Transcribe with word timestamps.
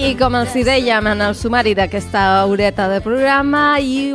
I 0.00 0.14
com 0.16 0.32
els 0.32 0.54
hi 0.56 0.62
dèiem 0.64 1.10
en 1.10 1.20
el 1.20 1.34
sumari 1.36 1.74
d'aquesta 1.76 2.46
horeta 2.48 2.86
de 2.88 3.02
programa, 3.04 3.74
i 3.84 4.14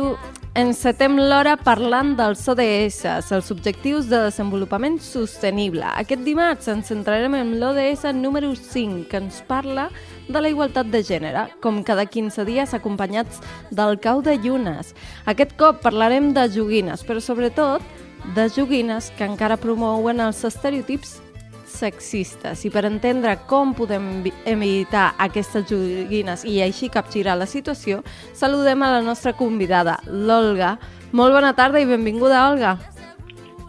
encetem 0.58 1.14
l'hora 1.14 1.52
parlant 1.60 2.16
dels 2.18 2.40
ODS, 2.50 3.04
els 3.06 3.52
Objectius 3.54 4.08
de 4.10 4.24
Desenvolupament 4.24 4.96
Sostenible. 4.98 5.86
Aquest 6.02 6.24
dimarts 6.26 6.66
ens 6.72 6.90
centrarem 6.90 7.36
en 7.38 7.52
l'ODS 7.60 8.02
número 8.18 8.50
5, 8.58 9.04
que 9.06 9.20
ens 9.22 9.38
parla 9.46 9.86
de 10.26 10.42
la 10.42 10.50
igualtat 10.50 10.90
de 10.90 11.04
gènere, 11.06 11.46
com 11.62 11.78
cada 11.86 12.08
15 12.10 12.48
dies 12.50 12.74
acompanyats 12.74 13.38
del 13.70 14.00
cau 14.02 14.24
de 14.26 14.34
llunes. 14.42 14.90
Aquest 15.30 15.54
cop 15.54 15.78
parlarem 15.86 16.32
de 16.34 16.48
joguines, 16.50 17.06
però 17.06 17.22
sobretot 17.22 17.86
de 18.34 18.48
joguines 18.50 19.12
que 19.14 19.30
encara 19.30 19.54
promouen 19.54 20.18
els 20.18 20.42
estereotips 20.50 21.20
sexistes 21.66 22.64
i 22.64 22.70
per 22.70 22.84
entendre 22.86 23.36
com 23.50 23.74
podem 23.74 24.22
vi- 24.24 24.32
evitar 24.46 25.14
aquestes 25.18 25.66
joguines 25.68 26.44
i 26.46 26.60
així 26.62 26.88
capgirar 26.88 27.36
la 27.36 27.46
situació, 27.46 28.02
saludem 28.34 28.82
a 28.82 28.92
la 28.96 29.02
nostra 29.02 29.32
convidada, 29.34 29.98
l'Olga. 30.06 30.78
Molt 31.12 31.32
bona 31.34 31.52
tarda 31.54 31.80
i 31.80 31.86
benvinguda, 31.86 32.48
Olga. 32.50 32.76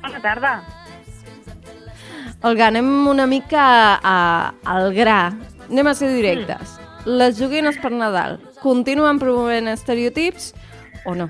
Bona 0.02 0.22
tarda. 0.22 0.56
Olga, 2.44 2.68
anem 2.68 3.08
una 3.10 3.26
mica 3.26 3.62
a, 3.98 4.54
al 4.64 4.92
gra. 4.94 5.34
Anem 5.70 5.88
a 5.90 5.94
ser 5.98 6.12
directes. 6.14 6.78
Les 7.08 7.38
joguines 7.40 7.78
per 7.82 7.92
Nadal 7.92 8.38
continuen 8.62 9.18
promovent 9.20 9.68
estereotips 9.72 10.52
o 11.06 11.16
no? 11.16 11.30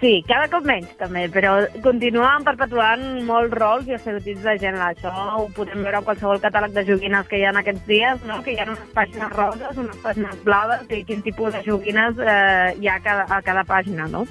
Sí, 0.00 0.22
cada 0.24 0.46
cop 0.48 0.64
menys 0.64 0.94
també, 0.96 1.26
però 1.28 1.58
continuen 1.84 2.40
perpetuant 2.46 3.02
molts 3.28 3.52
rols 3.52 3.86
i 3.90 3.92
estereotips 3.98 4.46
de 4.46 4.54
gènere. 4.62 4.94
Això 4.94 5.10
ho 5.36 5.42
podem 5.52 5.82
veure 5.84 5.98
en 6.00 6.06
qualsevol 6.06 6.40
catàleg 6.40 6.72
de 6.72 6.86
joguines 6.88 7.28
que 7.28 7.36
hi 7.36 7.44
ha 7.44 7.50
en 7.52 7.58
aquests 7.60 7.84
dies, 7.86 8.22
no? 8.24 8.38
que 8.42 8.54
hi 8.54 8.58
ha 8.62 8.64
unes 8.64 8.80
pàgines 8.96 9.34
roses, 9.36 9.76
unes 9.76 9.98
pàgines 10.00 10.38
blaves, 10.46 10.86
i 10.88 11.02
quin 11.04 11.20
tipus 11.26 11.52
de 11.52 11.60
joguines 11.66 12.16
eh, 12.16 12.72
hi 12.80 12.88
ha 12.88 12.94
a 12.96 13.02
cada, 13.04 13.26
a 13.28 13.42
cada 13.44 13.64
pàgina, 13.68 14.08
no? 14.08 14.24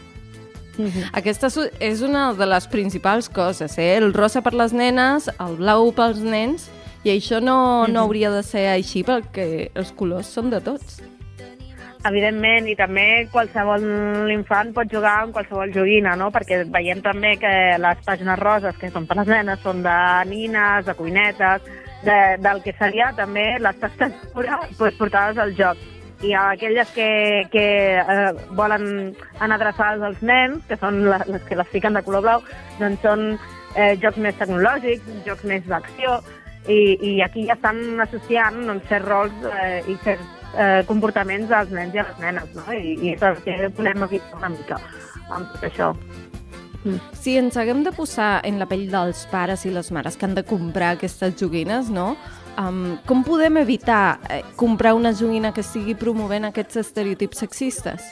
Aquesta 1.13 1.49
su- 1.53 1.69
és 1.83 2.01
una 2.01 2.31
de 2.33 2.45
les 2.47 2.65
principals 2.71 3.27
coses, 3.29 3.77
eh? 3.77 3.97
El 3.99 4.13
rosa 4.13 4.41
per 4.41 4.53
les 4.55 4.73
nenes, 4.73 5.29
el 5.37 5.57
blau 5.59 5.91
pels 5.93 6.17
nens, 6.23 6.69
i 7.03 7.11
això 7.13 7.41
no, 7.43 7.85
no 7.87 8.07
hauria 8.07 8.31
de 8.31 8.41
ser 8.43 8.65
així 8.73 9.03
perquè 9.03 9.69
els 9.75 9.91
colors 9.91 10.33
són 10.33 10.49
de 10.49 10.61
tots. 10.65 10.97
Evidentment, 12.07 12.63
i 12.71 12.77
també 12.79 13.25
qualsevol 13.27 13.83
infant 14.31 14.69
pot 14.71 14.87
jugar 14.87 15.17
amb 15.25 15.33
qualsevol 15.35 15.73
joguina, 15.75 16.13
no? 16.15 16.29
Perquè 16.31 16.61
veiem 16.71 17.01
també 17.03 17.33
que 17.41 17.51
les 17.75 18.05
pàgines 18.05 18.39
roses, 18.39 18.77
que 18.79 18.87
són 18.93 19.07
per 19.09 19.17
les 19.19 19.27
nenes, 19.27 19.59
són 19.65 19.83
de 19.83 19.97
nines, 20.29 20.85
de 20.87 20.95
cuinetes, 20.95 21.67
de, 22.07 22.17
del 22.39 22.63
que 22.63 22.75
seria 22.79 23.11
també 23.17 23.43
les 23.59 23.83
tastes 23.83 24.15
pues, 24.31 24.95
portades 24.95 25.43
al 25.43 25.51
joc. 25.59 25.83
I 26.23 26.33
aquelles 26.39 26.89
que, 26.95 27.09
que 27.51 27.67
eh, 27.99 28.31
volen 28.55 29.13
anar 29.43 29.59
adreçades 29.59 30.07
als 30.07 30.23
nens, 30.23 30.63
que 30.71 30.79
són 30.79 31.03
les, 31.03 31.27
les 31.27 31.45
que 31.51 31.59
les 31.59 31.75
fiquen 31.75 31.99
de 31.99 32.03
color 32.07 32.23
blau, 32.23 32.49
doncs 32.79 33.03
són 33.03 33.27
eh, 33.75 33.93
jocs 33.99 34.23
més 34.23 34.39
tecnològics, 34.39 35.15
jocs 35.27 35.47
més 35.51 35.67
d'acció, 35.67 36.21
i, 36.67 36.81
i 37.11 37.15
aquí 37.27 37.47
ja 37.47 37.59
estan 37.59 37.99
associant 38.07 38.67
doncs, 38.67 38.87
certs 38.87 39.07
rols 39.11 39.47
eh, 39.51 39.79
i 39.91 39.99
certs 40.07 40.38
eh, 40.55 40.81
comportaments 40.87 41.49
dels 41.51 41.71
nens 41.75 41.95
i 41.95 42.01
a 42.01 42.07
les 42.07 42.23
nenes, 42.23 42.49
no? 42.57 42.65
I, 42.73 42.95
i 42.97 43.13
és 43.15 43.23
el 43.25 43.39
que 43.45 43.71
volem 43.77 44.07
evitar 44.09 44.41
una 44.41 44.51
mica 44.55 44.81
amb 45.29 45.53
tot 45.53 45.69
això. 45.69 45.93
Si 47.19 47.35
ens 47.35 47.57
haguem 47.59 47.83
de 47.83 47.91
posar 47.91 48.39
en 48.47 48.59
la 48.59 48.67
pell 48.69 48.85
dels 48.91 49.25
pares 49.31 49.65
i 49.67 49.73
les 49.73 49.89
mares 49.91 50.15
que 50.15 50.25
han 50.25 50.35
de 50.37 50.45
comprar 50.47 50.93
aquestes 50.95 51.35
joguines, 51.39 51.89
no? 51.91 52.13
Um, 52.59 52.97
com 53.07 53.21
podem 53.23 53.59
evitar 53.61 54.19
eh, 54.31 54.41
comprar 54.59 54.93
una 54.95 55.13
joguina 55.15 55.51
que 55.55 55.63
estigui 55.63 55.95
promovent 55.95 56.47
aquests 56.47 56.79
estereotips 56.81 57.43
sexistes? 57.43 58.07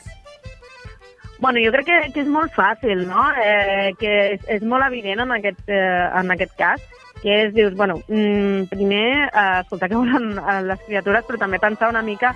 Bueno, 1.40 1.62
jo 1.64 1.72
crec 1.72 1.88
que, 1.88 1.98
que 2.16 2.24
és 2.24 2.30
molt 2.32 2.54
fàcil, 2.56 3.06
no? 3.08 3.28
Eh, 3.40 3.92
que 4.00 4.14
és, 4.36 4.46
és 4.58 4.64
molt 4.64 4.88
evident 4.88 5.24
en 5.26 5.36
aquest, 5.36 5.64
eh, 5.70 6.06
en 6.20 6.32
aquest 6.36 6.56
cas, 6.60 6.84
que 7.22 7.34
és, 7.44 7.54
dius, 7.54 7.76
bueno, 7.76 8.00
mm, 8.08 8.70
primer 8.72 9.08
eh, 9.28 9.60
escoltar 9.62 9.90
què 9.90 9.98
volen 9.98 10.38
eh, 10.38 10.62
les 10.68 10.82
criatures, 10.86 11.26
però 11.28 11.42
també 11.42 11.60
pensar 11.60 11.90
una 11.90 12.06
mica 12.06 12.34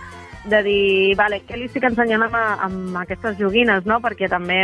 de 0.49 0.61
dir, 0.65 1.15
vale, 1.17 1.41
què 1.45 1.57
li 1.57 1.67
estic 1.69 1.85
ensenyant 1.85 2.25
amb, 2.25 2.37
amb 2.37 2.97
aquestes 3.03 3.37
joguines, 3.37 3.85
no? 3.85 3.99
Perquè 4.01 4.29
també, 4.29 4.63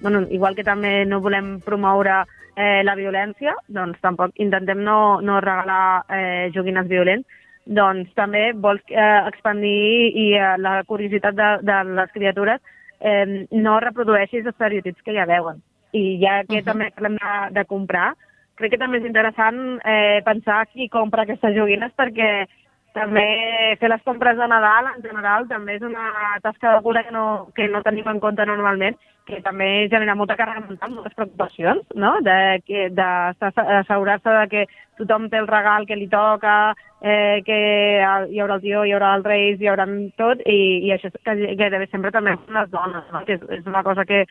bueno, 0.00 0.24
igual 0.30 0.56
que 0.56 0.64
també 0.64 1.04
no 1.04 1.20
volem 1.20 1.58
promoure 1.64 2.22
eh, 2.56 2.80
la 2.84 2.96
violència, 2.96 3.54
doncs 3.68 4.00
tampoc 4.00 4.32
intentem 4.40 4.80
no, 4.84 5.20
no 5.20 5.40
regalar 5.44 6.06
eh, 6.08 6.48
joguines 6.54 6.88
violents, 6.88 7.26
doncs 7.66 8.10
també 8.16 8.50
vols 8.56 8.82
eh, 8.88 9.20
expandir 9.28 10.10
i 10.16 10.26
eh, 10.34 10.54
la 10.58 10.80
curiositat 10.88 11.36
de, 11.36 11.50
de 11.68 11.82
les 12.00 12.14
criatures 12.16 12.60
eh, 13.00 13.46
no 13.52 13.78
reprodueixis 13.84 14.48
estereotips 14.48 15.04
que 15.04 15.14
ja 15.16 15.28
veuen. 15.28 15.60
I 15.92 16.18
ja 16.22 16.42
que 16.44 16.58
uh 16.58 16.60
-huh. 16.60 16.64
també 16.64 16.90
parlem 16.94 17.16
de, 17.18 17.60
de 17.60 17.64
comprar, 17.64 18.14
crec 18.60 18.74
que 18.76 18.80
també 18.82 19.00
és 19.00 19.06
interessant 19.08 19.60
eh, 19.84 20.20
pensar 20.26 20.66
qui 20.70 20.88
compra 20.92 21.24
aquestes 21.26 21.56
joguines 21.56 21.92
perquè 21.98 22.30
també 22.94 23.24
fer 23.78 23.88
les 23.88 24.02
compres 24.02 24.36
de 24.36 24.48
Nadal 24.50 24.90
en 24.96 25.02
general 25.04 25.46
també 25.48 25.76
és 25.78 25.84
una 25.86 26.08
tasca 26.42 26.74
de 26.74 26.82
cura 26.82 27.04
que 27.06 27.14
no, 27.14 27.48
que 27.54 27.68
no 27.70 27.82
tenim 27.86 28.08
en 28.10 28.20
compte 28.20 28.46
normalment 28.46 28.98
que 29.30 29.40
també 29.44 29.86
genera 29.92 30.16
molta 30.18 30.34
càrrega 30.34 30.64
mental, 30.66 30.90
moltes 30.90 31.14
preocupacions, 31.14 31.84
no? 31.94 32.16
De, 32.26 32.36
que- 32.66 32.88
d'assegurar-se 32.96 34.32
de 34.36 34.46
que 34.50 34.64
tothom 34.98 35.28
té 35.30 35.38
el 35.38 35.46
regal 35.46 35.86
que 35.86 35.96
li 35.96 36.08
toca, 36.10 36.74
eh, 37.00 37.38
que 37.46 37.58
hi 38.26 38.40
haurà 38.40 38.56
el 38.58 38.64
tio, 38.64 38.84
hi 38.84 38.94
haurà 38.96 39.14
els 39.18 39.28
reis, 39.28 39.60
hi 39.60 39.70
haurà 39.70 39.86
tot, 40.18 40.42
i, 40.46 40.88
i 40.88 40.94
això 40.96 41.12
és 41.12 41.20
que 41.22 41.36
gairebé 41.60 41.86
sempre 41.92 42.10
també 42.10 42.34
són 42.40 42.58
les 42.58 42.72
dones, 42.74 43.04
no? 43.12 43.22
que 43.28 43.38
és, 43.38 43.46
és 43.60 43.70
una 43.70 43.84
cosa 43.86 44.04
que, 44.08 44.24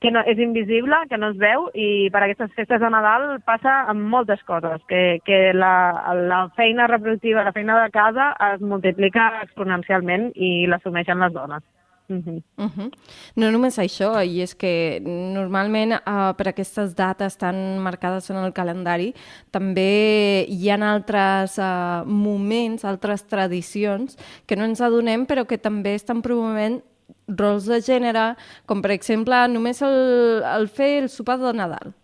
que 0.00 0.10
no, 0.12 0.20
és 0.28 0.38
invisible, 0.38 0.96
que 1.08 1.16
no 1.16 1.30
es 1.32 1.38
veu, 1.40 1.70
i 1.74 2.08
per 2.12 2.22
aquestes 2.26 2.52
festes 2.56 2.82
de 2.82 2.90
Nadal 2.92 3.38
passa 3.48 3.78
amb 3.90 4.04
moltes 4.12 4.42
coses, 4.48 4.82
que, 4.90 5.20
que 5.24 5.54
la, 5.56 6.12
la 6.28 6.42
feina 6.58 6.88
reproductiva, 6.90 7.46
la 7.46 7.54
feina 7.56 7.78
de 7.82 7.88
casa 7.94 8.34
es 8.52 8.60
multiplica 8.60 9.30
exponencialment 9.46 10.30
i 10.34 10.68
l'assumeixen 10.68 11.24
les 11.24 11.32
dones. 11.32 11.64
Mm 12.08 12.22
-hmm. 12.22 12.42
Uh 12.56 12.70
-huh. 12.70 12.90
No 13.34 13.50
només 13.50 13.78
això, 13.78 14.24
i 14.24 14.40
és 14.40 14.54
que 14.54 15.00
normalment 15.02 15.92
uh, 15.92 16.32
per 16.36 16.48
aquestes 16.48 16.94
dates 16.94 17.36
tan 17.36 17.78
marcades 17.78 18.30
en 18.30 18.36
el 18.36 18.52
calendari 18.52 19.14
també 19.50 20.46
hi 20.48 20.70
ha 20.70 20.76
altres 20.92 21.58
uh, 21.58 22.04
moments, 22.06 22.84
altres 22.84 23.26
tradicions 23.26 24.16
que 24.46 24.56
no 24.56 24.64
ens 24.64 24.80
adonem 24.80 25.26
però 25.26 25.46
que 25.46 25.58
també 25.58 25.94
estan 25.94 26.22
promovent 26.22 26.82
rols 27.28 27.66
de 27.66 27.80
gènere, 27.82 28.34
com 28.66 28.82
per 28.82 28.92
exemple 28.94 29.38
només 29.48 29.82
el, 29.82 30.42
el 30.46 30.68
fer 30.68 31.02
el 31.02 31.08
sopar 31.10 31.38
de 31.42 31.52
Nadal, 31.52 31.94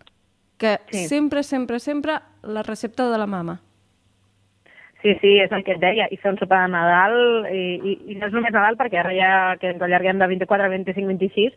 que 0.59 0.79
Sí. 0.91 1.07
sempre, 1.09 1.43
sempre, 1.43 1.79
sempre 1.79 2.21
la 2.43 2.63
recepta 2.63 3.11
de 3.11 3.19
la 3.19 3.27
mama. 3.27 3.61
Sí, 5.03 5.17
sí, 5.21 5.33
és 5.43 5.51
el 5.51 5.65
que 5.67 5.73
et 5.75 5.81
deia, 5.83 6.05
i 6.15 6.17
fer 6.17 6.31
un 6.31 6.37
sopar 6.39 6.61
de 6.63 6.69
Nadal, 6.77 7.17
i, 7.51 7.63
i, 7.83 7.95
i 8.13 8.15
no 8.15 8.29
és 8.29 8.35
només 8.37 8.53
Nadal, 8.55 8.77
perquè 8.79 9.01
ara 9.01 9.11
ja 9.17 9.31
que 9.59 9.73
ens 9.73 9.83
allarguem 9.83 10.21
de 10.23 10.29
24 10.31 10.69
a 10.69 10.71
25, 10.71 11.09
26, 11.09 11.57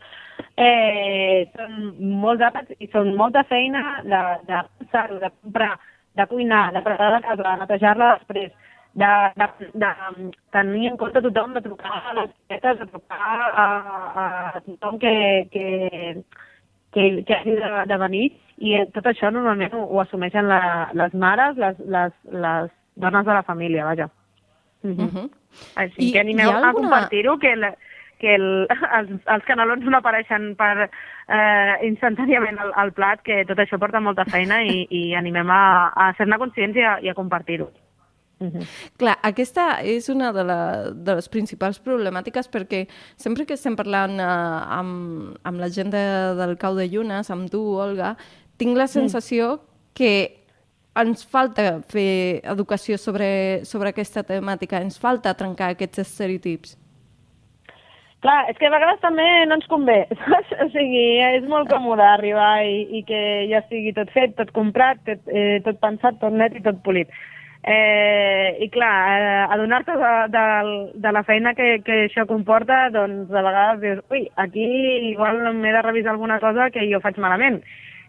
eh, 0.58 1.46
són 1.54 1.76
molts 2.26 2.42
àpats 2.42 2.74
i 2.82 2.90
són 2.90 3.14
molta 3.16 3.44
feina 3.46 4.00
de, 4.02 4.22
de 4.50 4.64
pensar 4.80 5.06
de 5.22 5.30
comprar, 5.44 5.76
de 6.18 6.26
cuinar, 6.32 6.72
de 6.74 6.82
preparar 6.82 7.12
la 7.12 7.22
casa, 7.22 7.44
de 7.44 7.56
netejar-la 7.62 8.10
després, 8.18 8.52
de, 8.96 9.12
de, 9.36 9.48
de, 9.74 9.90
tenir 10.56 10.88
en 10.92 10.98
compte 10.98 11.22
tothom, 11.22 11.54
de 11.54 11.62
trucar 11.62 12.02
a 12.12 12.14
les 12.22 12.32
tietes, 12.48 12.80
de 12.80 12.86
trucar 12.88 13.20
a, 13.20 13.66
a 14.56 14.62
tothom 14.66 15.00
que, 15.00 15.14
que, 15.52 15.66
que, 16.94 17.24
que 17.28 17.36
hagi 17.36 17.56
de, 17.60 17.72
de 17.92 17.98
venir 18.06 18.26
i 18.58 18.78
tot 18.96 19.10
això 19.12 19.32
normalment 19.36 19.74
ho, 19.76 19.84
ho 19.84 20.00
assumeixen 20.04 20.48
la, 20.48 20.62
les 20.96 21.14
mares, 21.14 21.58
les, 21.60 21.82
les, 21.92 22.14
les 22.32 22.72
dones 22.96 23.26
de 23.28 23.34
la 23.34 23.44
família, 23.44 23.86
vaja. 23.86 24.10
Mm 24.84 24.92
Uh 25.02 25.10
-huh. 25.12 25.30
Així 25.76 26.10
I 26.10 26.12
que 26.14 26.20
animeu 26.20 26.50
ha 26.50 26.54
a 26.54 26.68
alguna- 26.68 26.90
compartir-ho, 26.90 27.38
que, 27.40 27.56
la, 27.56 27.76
que 28.20 28.36
el, 28.36 28.68
els, 28.98 29.10
els 29.28 29.44
canelons 29.46 29.84
no 29.84 29.98
apareixen 29.98 30.56
per 30.56 30.90
eh, 31.28 31.88
instantàniament 31.88 32.60
al, 32.60 32.72
al 32.76 32.92
plat, 32.92 33.22
que 33.22 33.46
tot 33.46 33.58
això 33.60 33.80
porta 33.80 34.00
molta 34.00 34.26
feina 34.26 34.64
i, 34.64 34.88
i 34.90 35.16
animem 35.16 35.50
a, 35.50 35.92
a 35.96 36.14
ser-ne 36.18 36.38
conscients 36.38 36.76
i 36.78 36.82
a, 36.82 37.00
i 37.02 37.10
a 37.10 37.14
compartir-ho. 37.14 37.70
Uh 38.38 38.48
-huh. 38.48 38.68
Clar, 38.98 39.18
aquesta 39.22 39.82
és 39.82 40.10
una 40.10 40.32
de, 40.34 40.44
la, 40.44 40.92
de 40.92 41.16
les 41.16 41.30
principals 41.30 41.80
problemàtiques 41.80 42.50
perquè 42.52 42.88
sempre 43.16 43.46
que 43.46 43.54
estem 43.54 43.76
parlant 43.76 44.20
eh, 44.20 44.80
amb, 44.80 45.38
amb 45.44 45.60
la 45.60 45.70
gent 45.70 45.92
de, 45.92 46.36
del 46.36 46.58
Cau 46.58 46.76
de 46.76 46.88
Llunes, 46.88 47.30
amb 47.32 47.50
tu, 47.50 47.62
Olga, 47.80 48.18
tinc 48.58 48.78
la 48.78 48.88
sensació 48.88 49.60
que 49.94 50.46
ens 50.96 51.26
falta 51.26 51.82
fer 51.92 52.42
educació 52.44 52.98
sobre, 52.98 53.64
sobre 53.66 53.90
aquesta 53.90 54.24
temàtica, 54.24 54.82
ens 54.82 55.00
falta 55.00 55.34
trencar 55.34 55.70
aquests 55.74 56.00
estereotips. 56.00 56.78
Clar, 58.26 58.50
és 58.50 58.58
que 58.58 58.66
a 58.66 58.74
vegades 58.74 59.02
també 59.04 59.26
no 59.46 59.60
ens 59.60 59.68
convé, 59.70 60.00
saps? 60.24 60.54
O 60.64 60.70
sigui, 60.74 61.04
és 61.22 61.44
molt 61.52 61.70
còmode 61.70 62.02
arribar 62.02 62.64
i, 62.66 62.80
i 62.98 63.04
que 63.06 63.22
ja 63.52 63.60
estigui 63.62 63.94
tot 63.94 64.10
fet, 64.16 64.34
tot 64.40 64.50
comprat, 64.56 64.98
tot, 65.06 65.22
eh, 65.30 65.60
tot 65.68 65.78
pensat, 65.84 66.18
tot 66.24 66.34
net 66.34 66.56
i 66.58 66.64
tot 66.66 66.80
polit. 66.88 67.12
Eh, 67.68 68.58
I 68.62 68.70
clar, 68.70 69.20
eh, 69.20 69.46
adonar-te 69.50 69.96
de, 69.98 70.14
de, 70.30 70.92
de 71.02 71.12
la 71.12 71.24
feina 71.26 71.56
que, 71.58 71.80
que 71.82 72.04
això 72.06 72.28
comporta, 72.30 72.92
doncs 72.94 73.32
a 73.34 73.42
vegades 73.42 73.80
dius, 73.82 74.04
ui, 74.14 74.28
aquí 74.38 74.66
igual 75.10 75.42
m'he 75.58 75.72
de 75.74 75.82
revisar 75.82 76.14
alguna 76.14 76.38
cosa 76.40 76.70
que 76.70 76.86
jo 76.92 77.02
faig 77.02 77.18
malament. 77.18 77.64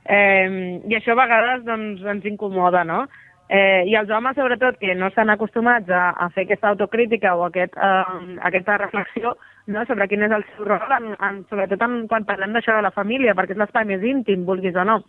Eh, 0.04 0.82
I 0.84 0.98
això 0.98 1.16
a 1.16 1.22
vegades 1.22 1.64
doncs, 1.64 2.04
ens 2.04 2.28
incomoda, 2.28 2.84
no? 2.84 3.06
Eh, 3.48 3.86
I 3.88 3.94
els 3.96 4.10
homes, 4.10 4.36
sobretot, 4.36 4.76
que 4.76 4.94
no 4.94 5.08
estan 5.08 5.30
acostumats 5.32 5.88
a, 5.88 6.10
a 6.10 6.28
fer 6.34 6.44
aquesta 6.44 6.74
autocrítica 6.74 7.32
o 7.38 7.46
aquest, 7.46 7.78
eh, 7.80 8.36
aquesta 8.44 8.76
reflexió 8.82 9.38
no, 9.72 9.86
sobre 9.86 10.08
quin 10.10 10.26
és 10.26 10.34
el 10.36 10.44
seu 10.52 10.66
rol, 10.68 10.84
en, 10.98 11.14
en, 11.16 11.40
sobretot 11.48 11.80
en, 11.86 12.02
quan 12.10 12.28
parlem 12.28 12.52
d'això 12.52 12.76
de 12.76 12.84
la 12.84 12.92
família, 12.94 13.34
perquè 13.38 13.56
és 13.56 13.62
l'espai 13.62 13.88
més 13.88 14.04
íntim, 14.04 14.44
vulguis 14.44 14.76
o 14.76 14.84
no. 14.84 15.00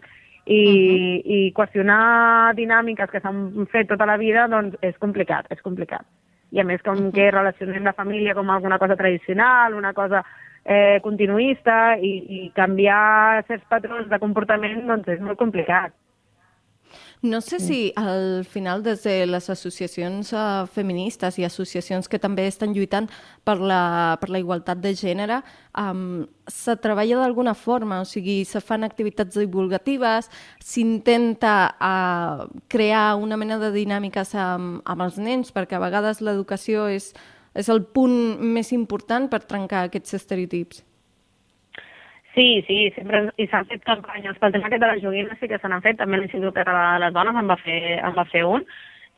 I, 0.47 0.63
uh 0.63 0.93
-huh. 0.93 1.21
i 1.37 1.53
qüestionar 1.53 2.55
dinàmiques 2.55 3.11
que 3.11 3.19
s'han 3.19 3.67
fet 3.71 3.87
tota 3.87 4.05
la 4.05 4.17
vida, 4.17 4.47
doncs 4.47 4.77
és 4.81 4.97
complicat, 4.97 5.45
és 5.51 5.61
complicat. 5.61 6.05
I 6.51 6.59
a 6.61 6.63
més, 6.63 6.81
com 6.81 7.11
que 7.11 7.31
relacionem 7.31 7.83
la 7.83 7.93
família 7.93 8.33
com 8.33 8.49
alguna 8.49 8.77
cosa 8.77 8.95
tradicional, 8.95 9.73
una 9.73 9.93
cosa 9.93 10.23
eh, 10.63 10.99
continuista, 11.03 11.97
i, 11.99 12.13
i 12.29 12.51
canviar 12.55 13.43
certs 13.47 13.65
patrons 13.67 14.09
de 14.09 14.19
comportament, 14.19 14.87
doncs 14.87 15.07
és 15.07 15.19
molt 15.19 15.37
complicat. 15.37 15.91
No 17.23 17.41
sé 17.41 17.59
si 17.59 17.93
al 17.95 18.45
final 18.45 18.83
des 18.83 19.01
de 19.01 19.25
les 19.25 19.49
associacions 19.49 20.29
uh, 20.37 20.67
feministes 20.69 21.39
i 21.39 21.45
associacions 21.47 22.05
que 22.07 22.19
també 22.21 22.45
estan 22.45 22.75
lluitant 22.75 23.07
per 23.43 23.55
la, 23.57 24.17
per 24.21 24.29
la 24.29 24.37
igualtat 24.37 24.77
de 24.83 24.91
gènere 24.93 25.39
um, 25.73 26.27
se 26.45 26.75
treballa 26.77 27.17
d'alguna 27.17 27.55
forma, 27.57 28.03
o 28.03 28.05
sigui, 28.05 28.43
se 28.45 28.61
fan 28.61 28.85
activitats 28.85 29.33
divulgatives, 29.41 30.29
s'intenta 30.61 31.55
uh, 31.81 32.45
crear 32.69 33.15
una 33.17 33.35
mena 33.35 33.57
de 33.57 33.73
dinàmiques 33.73 34.35
amb, 34.37 34.83
amb 34.85 35.07
els 35.09 35.17
nens, 35.17 35.49
perquè 35.51 35.79
a 35.79 35.81
vegades 35.81 36.21
l'educació 36.21 36.85
és, 36.93 37.15
és 37.57 37.73
el 37.73 37.81
punt 37.81 38.37
més 38.45 38.69
important 38.77 39.25
per 39.25 39.41
trencar 39.49 39.87
aquests 39.87 40.21
estereotips. 40.21 40.86
Sí, 42.37 42.63
sí, 42.67 42.91
sempre 42.93 43.23
i 43.41 43.47
s'han 43.49 43.65
fet 43.65 43.81
campanyes. 43.81 44.35
Pel 44.37 44.51
tema 44.53 44.67
aquest 44.69 44.83
de 44.83 44.87
les 44.91 44.99
joguines 45.01 45.39
sí 45.41 45.47
que 45.49 45.57
se 45.57 45.69
n'han 45.71 45.81
fet, 45.81 45.97
també 45.97 46.19
l'Institut 46.19 46.53
Català 46.53 46.83
de 46.93 46.99
les 47.01 47.15
Dones 47.15 47.39
en 47.39 47.47
va 47.49 47.55
fer, 47.63 47.79
en 47.97 48.13
va 48.13 48.25
fer 48.29 48.43
un, 48.45 48.65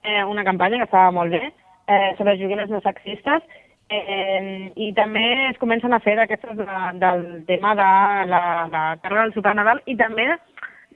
eh, 0.08 0.22
una 0.24 0.46
campanya 0.48 0.80
que 0.80 0.88
estava 0.88 1.12
molt 1.12 1.36
bé, 1.36 1.50
eh, 1.92 2.14
sobre 2.16 2.38
joguines 2.40 2.72
no 2.72 2.80
sexistes, 2.86 3.44
eh, 3.90 4.72
i 4.72 4.94
també 4.96 5.26
es 5.50 5.60
comencen 5.60 5.92
a 5.92 6.00
fer 6.00 6.16
d'aquestes 6.16 6.56
de, 6.62 6.80
del 7.02 7.28
tema 7.50 7.76
de 7.76 7.90
la, 8.32 8.42
la 8.72 8.84
càrrega 9.04 9.26
del 9.26 9.36
Super 9.36 9.56
Nadal 9.60 9.84
i 9.86 9.98
també 10.00 10.30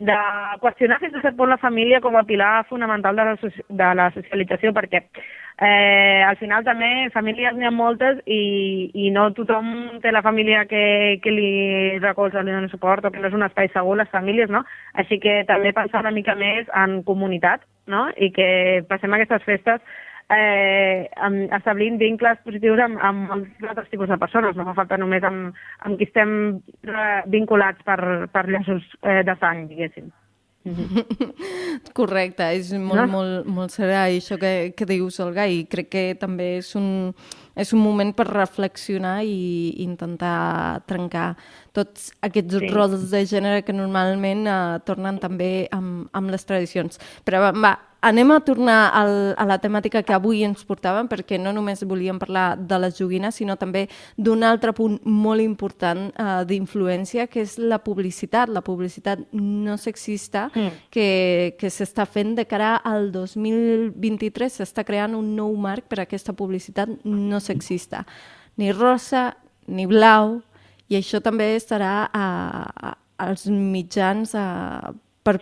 de 0.04 0.18
qüestionar 0.62 1.00
fins 1.02 1.16
a 1.16 1.22
cert 1.24 1.38
punt 1.38 1.52
la 1.52 1.62
família 1.62 2.02
com 2.04 2.18
a 2.18 2.26
pilar 2.28 2.66
fonamental 2.70 3.16
de 3.16 3.26
la, 3.30 3.36
de 3.80 3.90
la 4.00 4.10
socialització, 4.16 4.74
perquè 4.76 5.04
eh, 5.04 6.24
al 6.28 6.38
final 6.42 6.66
també 6.68 6.90
famílies 7.14 7.56
n'hi 7.56 7.68
ha 7.70 7.74
moltes 7.74 8.20
i, 8.26 8.92
i 9.06 9.12
no 9.16 9.30
tothom 9.38 10.00
té 10.04 10.12
la 10.12 10.24
família 10.26 10.66
que, 10.70 10.84
que 11.24 11.32
li 11.32 12.00
recolza, 12.04 12.44
li 12.44 12.56
dona 12.56 12.72
suport 12.72 13.06
o 13.06 13.14
que 13.14 13.22
no 13.22 13.30
és 13.32 13.38
un 13.38 13.48
espai 13.48 13.72
segur, 13.74 13.98
les 14.00 14.12
famílies, 14.12 14.52
no? 14.52 14.64
Així 15.00 15.20
que 15.24 15.42
també 15.50 15.74
pensar 15.76 16.04
una 16.04 16.16
mica 16.16 16.36
més 16.36 16.68
en 16.84 17.02
comunitat, 17.08 17.64
no? 17.88 18.10
I 18.18 18.32
que 18.36 18.50
passem 18.90 19.14
aquestes 19.16 19.48
festes 19.48 19.82
eh, 20.32 21.10
amb, 21.28 21.52
establint 21.60 22.00
vincles 22.02 22.42
positius 22.46 22.82
amb, 22.86 23.00
amb 23.02 23.30
molts 23.30 23.70
altres 23.70 23.92
tipus 23.92 24.12
de 24.12 24.20
persones, 24.22 24.56
no 24.56 24.68
fa 24.70 24.78
falta 24.82 25.00
només 25.02 25.24
amb, 25.28 25.54
amb 25.84 26.00
qui 26.00 26.08
estem 26.10 26.60
vinculats 27.34 27.84
per, 27.88 28.28
per 28.34 28.48
llaços 28.50 28.86
eh, 29.04 29.22
de 29.28 29.38
sang, 29.42 29.68
diguéssim. 29.72 30.12
Correcte, 31.98 32.46
és 32.56 32.72
molt, 32.80 33.02
no? 33.02 33.08
molt, 33.12 33.48
molt 33.52 33.74
serà 33.74 34.06
això 34.08 34.38
que, 34.40 34.72
que 34.78 34.88
dius, 34.88 35.20
Olga, 35.24 35.46
i 35.52 35.66
crec 35.70 35.90
que 35.92 36.04
també 36.20 36.54
és 36.62 36.70
un, 36.80 36.88
és 37.60 37.74
un 37.76 37.82
moment 37.84 38.14
per 38.16 38.30
reflexionar 38.30 39.18
i 39.28 39.74
intentar 39.84 40.84
trencar 40.88 41.34
tots 41.76 42.12
aquests 42.24 42.62
sí. 42.62 42.72
rols 42.72 43.10
de 43.12 43.26
gènere 43.28 43.66
que 43.68 43.76
normalment 43.76 44.48
eh, 44.48 44.60
tornen 44.88 45.20
també 45.24 45.52
amb, 45.76 46.08
amb 46.16 46.32
les 46.32 46.48
tradicions. 46.48 47.02
Però 47.28 47.44
va, 47.52 47.76
anem 48.04 48.32
a 48.36 48.40
tornar 48.44 48.92
al, 48.92 49.14
a 49.40 49.46
la 49.48 49.58
temàtica 49.64 50.02
que 50.04 50.14
avui 50.16 50.44
ens 50.44 50.66
portàvem, 50.68 51.08
perquè 51.08 51.38
no 51.40 51.54
només 51.56 51.86
volíem 51.88 52.20
parlar 52.20 52.58
de 52.60 52.80
les 52.84 52.98
joguines, 53.00 53.38
sinó 53.40 53.56
també 53.60 53.86
d'un 54.18 54.44
altre 54.44 54.74
punt 54.76 54.98
molt 55.08 55.42
important 55.44 56.10
uh, 56.12 56.44
d'influència, 56.48 57.30
que 57.32 57.46
és 57.46 57.56
la 57.58 57.80
publicitat, 57.84 58.52
la 58.52 58.64
publicitat 58.66 59.24
no 59.32 59.78
sexista 59.80 60.50
mm. 60.52 60.82
que, 60.92 61.08
que 61.60 61.72
s'està 61.72 62.06
fent 62.10 62.36
de 62.36 62.46
cara 62.50 62.76
al 62.84 63.10
2023. 63.16 64.60
S'està 64.60 64.84
creant 64.84 65.16
un 65.16 65.32
nou 65.38 65.56
marc 65.56 65.88
per 65.88 66.02
a 66.02 66.08
aquesta 66.08 66.36
publicitat 66.36 66.92
no 67.08 67.40
sexista. 67.40 68.04
Ni 68.60 68.74
rosa, 68.76 69.30
ni 69.72 69.88
blau, 69.88 70.42
i 70.92 71.00
això 71.00 71.24
també 71.24 71.54
estarà 71.56 71.96
a, 72.12 72.28
a, 72.68 72.94
als 73.24 73.48
mitjans 73.48 74.36
a, 74.36 74.92
per 75.24 75.40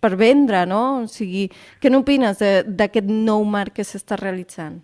per 0.00 0.16
vendre, 0.20 0.64
no? 0.66 0.84
O 1.04 1.08
sigui, 1.10 1.48
què 1.80 1.92
n'opines 1.92 2.40
d'aquest 2.66 3.10
nou 3.10 3.44
marc 3.44 3.78
que 3.80 3.86
s'està 3.86 4.18
realitzant? 4.20 4.80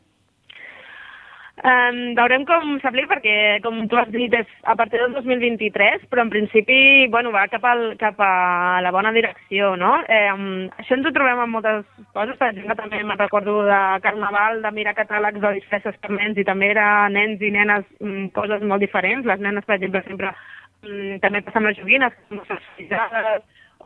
Um, 1.57 2.13
veurem 2.13 2.43
com 2.45 2.75
s'aplica 2.83 3.15
perquè, 3.15 3.35
com 3.65 3.79
tu 3.89 3.97
has 3.97 4.11
dit, 4.13 4.35
és 4.37 4.49
a 4.69 4.75
partir 4.77 4.99
del 5.01 5.15
2023, 5.15 6.05
però 6.13 6.27
en 6.27 6.29
principi 6.29 6.77
bueno, 7.09 7.33
va 7.33 7.47
cap, 7.49 7.65
al, 7.65 7.95
cap 7.97 8.21
a 8.21 8.83
la 8.85 8.93
bona 8.93 9.09
direcció, 9.17 9.73
no? 9.81 9.95
Um, 10.05 10.69
això 10.77 10.99
ens 10.99 11.09
ho 11.09 11.15
trobem 11.17 11.41
en 11.47 11.55
moltes 11.55 11.81
coses, 12.13 12.37
per 12.37 12.51
exemple, 12.51 12.77
també 12.77 13.01
me'n 13.01 13.23
recordo 13.23 13.63
de 13.65 13.81
Carnaval, 14.05 14.61
de 14.67 14.75
mirar 14.77 14.95
catàlegs 15.01 15.41
de 15.41 15.57
disfresses 15.57 15.97
per 16.03 16.13
nens, 16.13 16.37
i 16.37 16.45
també 16.45 16.69
era 16.75 17.09
nens 17.09 17.41
i 17.41 17.55
nenes 17.57 17.89
um, 18.05 18.29
coses 18.37 18.61
molt 18.61 18.85
diferents. 18.85 19.25
Les 19.25 19.41
nenes, 19.41 19.65
per 19.65 19.79
exemple, 19.81 20.05
sempre 20.05 20.35
um, 20.37 21.17
també 21.25 21.41
passen 21.49 21.71
les 21.71 21.81
joguines, 21.81 22.21
que 22.29 22.45
són 22.53 22.61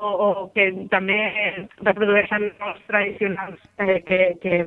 o, 0.00 0.10
o 0.26 0.28
que 0.54 0.66
també 0.92 1.18
reprodueixen 1.84 2.48
els 2.50 2.80
tradicionals 2.88 3.60
eh, 3.84 4.00
que, 4.06 4.20
que, 4.42 4.60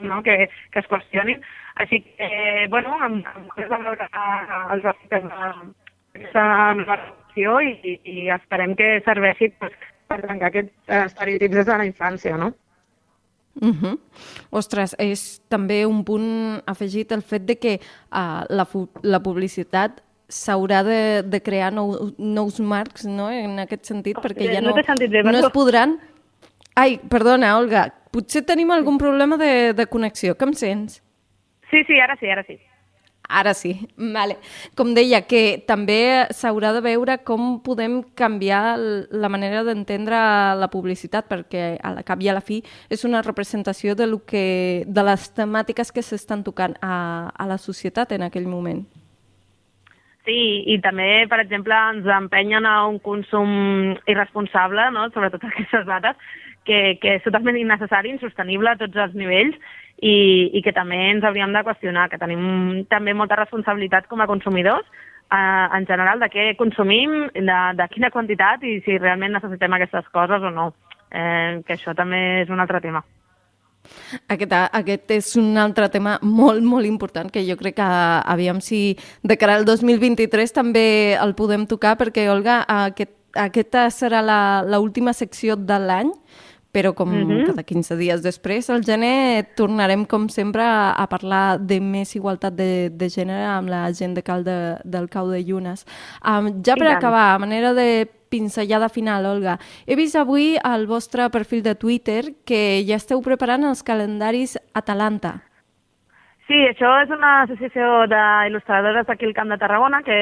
no, 0.00 0.22
que, 0.26 0.48
que 0.72 0.82
es 0.82 0.90
qüestionin. 0.90 1.42
Així 1.82 2.02
que, 2.04 2.28
eh, 2.28 2.66
bueno, 2.72 2.96
amb, 3.00 3.28
amb 3.34 3.54
de 3.58 3.68
veure 3.72 4.08
els 4.74 4.84
efectes 4.84 5.28
d'aquesta 5.28 6.46
nova 6.80 6.98
relació 7.00 7.60
i, 7.68 7.96
i 8.04 8.28
esperem 8.34 8.76
que 8.78 8.94
serveixi 9.06 9.52
pues, 9.60 9.76
per 10.08 10.20
trencar 10.24 10.50
aquests 10.52 10.96
estereotips 11.02 11.60
des 11.60 11.70
de 11.70 11.78
la 11.78 11.88
infància, 11.88 12.36
no? 12.36 12.52
Uh 13.60 13.68
-huh. 13.68 13.98
Ostres, 14.50 14.96
és 14.98 15.42
també 15.48 15.84
un 15.86 16.04
punt 16.04 16.62
afegit 16.66 17.12
el 17.12 17.22
fet 17.22 17.42
de 17.44 17.58
que 17.58 17.80
uh, 18.10 18.44
la, 18.48 18.66
la 19.02 19.20
publicitat 19.20 20.02
s'haurà 20.32 20.80
de, 20.86 20.98
de 21.28 21.40
crear 21.44 21.70
nou, 21.74 22.10
nous 22.16 22.60
marcs 22.60 23.04
no? 23.04 23.28
en 23.30 23.60
aquest 23.66 23.92
sentit, 23.92 24.18
perquè 24.22 24.48
ja 24.54 24.64
no, 24.64 24.72
no, 24.72 24.96
bé, 24.96 25.22
no 25.28 25.38
es 25.38 25.52
podran... 25.54 25.98
Ai, 26.72 26.96
perdona, 27.12 27.50
Olga, 27.60 27.90
potser 28.14 28.40
tenim 28.48 28.70
algun 28.72 28.96
problema 28.96 29.36
de, 29.36 29.74
de 29.76 29.84
connexió. 29.92 30.32
Que 30.40 30.46
em 30.48 30.54
sents? 30.56 31.02
Sí, 31.68 31.82
sí, 31.84 31.98
ara 32.00 32.16
sí, 32.16 32.30
ara 32.32 32.44
sí. 32.48 32.56
Ara 33.28 33.52
sí, 33.52 33.74
vale. 34.16 34.38
Com 34.76 34.94
deia, 34.96 35.20
que 35.28 35.60
també 35.68 36.24
s'haurà 36.32 36.72
de 36.72 36.80
veure 36.84 37.18
com 37.28 37.58
podem 37.64 38.00
canviar 38.16 38.78
la 38.78 39.30
manera 39.32 39.60
d'entendre 39.68 40.16
la 40.56 40.70
publicitat, 40.72 41.28
perquè 41.28 41.76
a 41.76 41.92
la 41.98 42.06
cap 42.08 42.24
i 42.24 42.32
a 42.32 42.38
la 42.38 42.44
fi 42.44 42.62
és 42.88 43.04
una 43.04 43.20
representació 43.20 43.92
de, 43.92 44.08
lo 44.08 44.22
que, 44.24 44.84
de 44.88 45.06
les 45.12 45.28
temàtiques 45.36 45.92
que 45.92 46.04
s'estan 46.04 46.40
tocant 46.44 46.80
a, 46.80 46.96
a 47.36 47.48
la 47.52 47.60
societat 47.60 48.16
en 48.16 48.28
aquell 48.30 48.48
moment. 48.48 48.86
Sí, 50.22 50.62
i 50.70 50.78
també, 50.78 51.26
per 51.26 51.40
exemple, 51.42 51.74
ens 51.74 52.06
empenyen 52.06 52.66
a 52.68 52.84
un 52.86 53.00
consum 53.02 53.94
irresponsable, 54.06 54.90
no? 54.94 55.08
sobretot 55.10 55.44
aquestes 55.48 55.86
dates, 55.88 56.18
que, 56.64 56.98
que 57.02 57.16
és 57.18 57.24
totalment 57.24 57.58
innecessari, 57.58 58.12
insostenible 58.14 58.70
a 58.70 58.78
tots 58.78 59.00
els 59.06 59.16
nivells 59.18 59.56
i, 59.98 60.50
i 60.54 60.62
que 60.62 60.74
també 60.76 61.00
ens 61.10 61.26
hauríem 61.26 61.54
de 61.54 61.64
qüestionar, 61.66 62.06
que 62.10 62.20
tenim 62.22 62.84
també 62.90 63.16
molta 63.18 63.40
responsabilitat 63.40 64.06
com 64.10 64.22
a 64.22 64.28
consumidors 64.30 64.86
eh, 65.32 65.66
en 65.78 65.88
general 65.90 66.22
de 66.22 66.30
què 66.30 66.46
consumim, 66.60 67.26
de, 67.34 67.58
de 67.80 67.88
quina 67.90 68.12
quantitat 68.14 68.62
i 68.62 68.78
si 68.86 68.98
realment 68.98 69.34
necessitem 69.38 69.74
aquestes 69.74 70.06
coses 70.14 70.42
o 70.42 70.54
no. 70.54 70.70
Eh, 71.12 71.60
que 71.66 71.74
això 71.76 71.92
també 71.98 72.22
és 72.44 72.50
un 72.52 72.62
altre 72.62 72.80
tema. 72.80 73.02
Aquest, 74.28 74.52
aquest 74.52 75.10
és 75.10 75.32
un 75.40 75.56
altre 75.58 75.88
tema 75.92 76.18
molt, 76.22 76.62
molt 76.62 76.86
important 76.86 77.30
que 77.32 77.44
jo 77.46 77.56
crec 77.60 77.76
que 77.80 77.88
aviam 78.34 78.60
si 78.60 78.96
de 79.22 79.36
cara 79.36 79.56
al 79.58 79.66
2023 79.68 80.54
també 80.54 80.86
el 81.18 81.34
podem 81.34 81.66
tocar 81.66 81.96
perquè, 82.00 82.28
Olga, 82.30 82.62
aquest, 82.86 83.14
aquesta 83.34 83.88
serà 83.90 84.22
l'última 84.66 85.12
secció 85.16 85.56
de 85.56 85.78
l'any 85.82 86.12
però 86.72 86.94
com 86.94 87.10
mm 87.10 87.28
-hmm. 87.28 87.46
cada 87.46 87.62
15 87.62 87.96
dies 87.96 88.22
després, 88.22 88.70
al 88.70 88.82
gener 88.82 89.54
tornarem, 89.54 90.06
com 90.06 90.28
sempre, 90.28 90.62
a, 90.64 91.06
parlar 91.06 91.60
de 91.60 91.80
més 91.80 92.16
igualtat 92.16 92.54
de, 92.54 92.88
de 92.88 93.08
gènere 93.08 93.44
amb 93.44 93.68
la 93.68 93.92
gent 93.92 94.14
de 94.14 94.22
Cal 94.22 94.42
de, 94.42 94.78
del 94.82 95.08
Cau 95.08 95.28
de 95.28 95.42
Llunes. 95.42 95.84
Um, 96.24 96.62
ja 96.64 96.74
per 96.74 96.88
acabar, 96.88 97.34
a 97.34 97.38
manera 97.38 97.74
de 97.74 98.08
pinzellada 98.32 98.88
final, 98.88 99.28
Olga. 99.28 99.58
He 99.86 99.96
vist 100.00 100.16
avui 100.16 100.56
al 100.64 100.88
vostre 100.88 101.28
perfil 101.30 101.62
de 101.62 101.76
Twitter 101.76 102.22
que 102.48 102.82
ja 102.88 102.96
esteu 102.98 103.22
preparant 103.22 103.68
els 103.68 103.84
calendaris 103.84 104.56
Atalanta. 104.72 105.36
Sí, 106.48 106.58
això 106.66 106.88
és 107.04 107.12
una 107.14 107.42
associació 107.44 108.06
d'il·lustradores 108.10 109.06
d'aquí 109.06 109.28
al 109.28 109.36
Camp 109.36 109.52
de 109.52 109.60
Tarragona 109.60 110.02
que, 110.02 110.18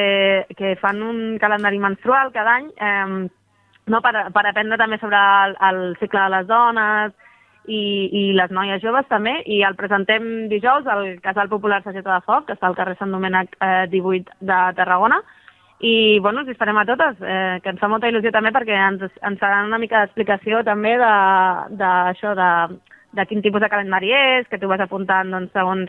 que 0.58 0.76
fan 0.82 1.00
un 1.02 1.38
calendari 1.40 1.80
menstrual 1.80 2.30
cada 2.34 2.58
any 2.60 2.68
eh, 2.76 3.30
no? 3.90 4.00
per, 4.04 4.12
per 4.34 4.44
aprendre 4.46 4.78
també 4.78 5.00
sobre 5.00 5.18
el, 5.18 5.56
el 5.70 5.80
cicle 5.98 6.22
de 6.22 6.34
les 6.36 6.46
dones 6.50 7.16
i, 7.66 7.82
i 8.20 8.22
les 8.36 8.52
noies 8.54 8.82
joves 8.82 9.08
també, 9.10 9.34
i 9.46 9.60
el 9.66 9.76
presentem 9.78 10.48
dijous 10.52 10.86
al 10.88 11.16
Casal 11.24 11.50
Popular 11.50 11.82
Sageta 11.82 12.14
de 12.14 12.26
Foc, 12.26 12.46
que 12.46 12.56
està 12.56 12.68
al 12.70 12.76
carrer 12.78 12.96
Sant 12.98 13.12
Domènec 13.14 13.56
eh, 13.60 13.86
18 13.92 14.40
de 14.40 14.60
Tarragona, 14.78 15.20
i 15.80 16.18
bueno, 16.20 16.42
us 16.42 16.48
esperem 16.52 16.76
a 16.76 16.84
totes, 16.84 17.16
eh, 17.24 17.58
que 17.64 17.72
ens 17.72 17.80
fa 17.80 17.88
molta 17.88 18.08
il·lusió 18.10 18.32
també 18.34 18.52
perquè 18.52 18.76
ens, 18.76 19.06
ens 19.24 19.40
faran 19.40 19.70
una 19.70 19.80
mica 19.80 20.02
d'explicació 20.02 20.60
també 20.66 20.92
d'això, 21.00 22.34
de, 22.36 22.50
de, 22.76 23.00
de 23.16 23.26
quin 23.30 23.40
tipus 23.40 23.64
de 23.64 23.70
calendari 23.72 24.12
és, 24.12 24.48
que 24.50 24.60
tu 24.60 24.68
vas 24.68 24.84
apuntant 24.84 25.32
doncs, 25.32 25.52
segons 25.56 25.88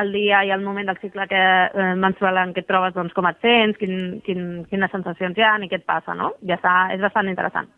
el 0.00 0.12
dia 0.12 0.44
i 0.44 0.52
el 0.54 0.62
moment 0.62 0.86
del 0.86 1.00
cicle 1.00 1.26
que, 1.26 1.40
eh, 1.40 1.94
menstrual 1.96 2.44
en 2.44 2.52
què 2.54 2.62
et 2.62 2.68
trobes, 2.68 2.94
doncs, 2.94 3.16
com 3.16 3.26
et 3.32 3.40
sents, 3.40 3.80
quin, 3.80 4.20
quin, 4.26 4.46
quines 4.70 4.92
sensacions 4.92 5.38
hi 5.38 5.48
ha 5.48 5.56
i 5.58 5.72
què 5.72 5.80
et 5.80 5.88
passa, 5.88 6.14
no? 6.14 6.34
Ja 6.46 6.60
està, 6.60 6.76
és 6.94 7.00
bastant 7.00 7.32
interessant. 7.32 7.72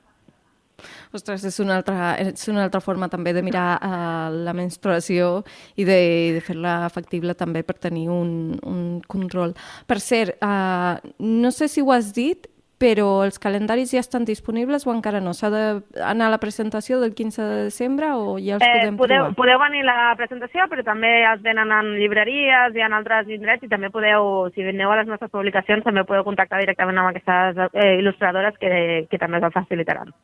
Ostres, 1.13 1.45
és 1.49 1.59
una 1.63 1.77
altra, 1.81 2.15
és 2.21 2.49
una 2.53 2.67
altra 2.67 2.83
forma 2.85 3.09
també 3.13 3.35
de 3.37 3.43
mirar 3.43 3.67
uh, 3.79 4.31
la 4.33 4.55
menstruació 4.57 5.43
i 5.77 5.87
de, 5.89 5.99
de 6.39 6.45
fer-la 6.45 6.89
factible 6.93 7.35
també 7.39 7.65
per 7.67 7.79
tenir 7.81 8.09
un, 8.13 8.57
un 8.63 9.01
control. 9.09 9.57
Per 9.87 10.01
cert, 10.01 10.39
uh, 10.43 10.99
no 11.19 11.53
sé 11.53 11.69
si 11.69 11.83
ho 11.83 11.93
has 11.95 12.13
dit, 12.17 12.49
però 12.83 13.23
els 13.23 13.39
calendaris 13.39 13.93
ja 13.95 14.03
estan 14.03 14.27
disponibles 14.27 14.87
o 14.87 14.93
encara 14.95 15.21
no? 15.23 15.35
S'ha 15.37 15.51
d'anar 15.53 16.27
a 16.27 16.33
la 16.35 16.41
presentació 16.43 16.99
del 17.03 17.15
15 17.15 17.47
de 17.47 17.61
desembre 17.69 18.11
o 18.17 18.37
ja 18.43 18.59
els 18.59 18.67
eh, 18.67 18.73
podem 18.73 18.99
podeu, 18.99 19.29
trobar? 19.29 19.37
Podeu 19.39 19.61
venir 19.63 19.85
a 19.85 19.91
la 19.91 20.17
presentació, 20.19 20.67
però 20.73 20.85
també 20.87 21.13
els 21.31 21.45
venen 21.47 21.71
en 21.79 21.93
llibreries 22.01 22.79
i 22.79 22.83
en 22.83 22.97
altres 22.99 23.31
indrets 23.31 23.63
i 23.63 23.71
també 23.71 23.93
podeu, 23.95 24.49
si 24.57 24.67
veneu 24.67 24.91
a 24.91 24.99
les 24.99 25.11
nostres 25.11 25.31
publicacions, 25.31 25.87
també 25.87 26.07
podeu 26.09 26.27
contactar 26.27 26.63
directament 26.63 26.99
amb 26.99 27.13
aquestes 27.13 27.63
eh, 27.71 27.95
il·lustradores 28.01 28.59
que, 28.59 28.73
que 29.11 29.23
també 29.23 29.39
us 29.39 29.51
el 29.51 29.55
facilitaran. 29.61 30.15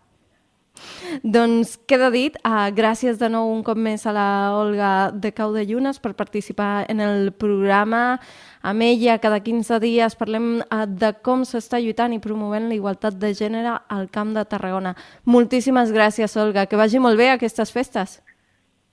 Doncs 1.22 1.76
queda 1.88 2.10
dit, 2.14 2.36
uh, 2.44 2.68
gràcies 2.74 3.18
de 3.20 3.28
nou 3.32 3.50
un 3.52 3.64
cop 3.66 3.78
més 3.78 4.06
a 4.06 4.14
la 4.14 4.28
Olga 4.56 5.10
de 5.12 5.32
Cau 5.36 5.52
de 5.54 5.64
Llunes 5.68 6.00
per 6.00 6.14
participar 6.18 6.86
en 6.88 7.00
el 7.00 7.32
programa. 7.32 8.20
Amb 8.62 8.82
ella 8.82 9.18
cada 9.22 9.40
15 9.44 9.78
dies 9.82 10.16
parlem 10.18 10.58
uh, 10.60 10.84
de 10.86 11.12
com 11.22 11.44
s'està 11.46 11.80
lluitant 11.82 12.14
i 12.14 12.22
promovent 12.22 12.68
la 12.68 12.78
igualtat 12.78 13.18
de 13.18 13.32
gènere 13.34 13.76
al 13.88 14.08
Camp 14.10 14.34
de 14.36 14.44
Tarragona. 14.44 14.94
Moltíssimes 15.24 15.92
gràcies, 15.94 16.36
Olga. 16.36 16.66
Que 16.66 16.80
vagi 16.80 17.02
molt 17.02 17.18
bé 17.18 17.30
aquestes 17.34 17.72
festes. 17.74 18.18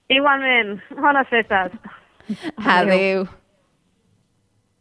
Igualment. 0.08 0.78
Bones 1.02 1.28
festes. 1.32 1.74
Adéu. 2.56 3.26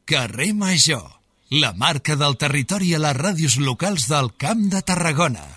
Carrer 0.05 0.53
Major, 0.53 1.05
la 1.49 1.73
marca 1.73 2.15
del 2.15 2.37
territori 2.37 2.93
a 2.93 3.01
les 3.01 3.17
ràdios 3.17 3.57
locals 3.57 4.05
del 4.11 4.35
Camp 4.37 4.67
de 4.69 4.83
Tarragona. 4.85 5.47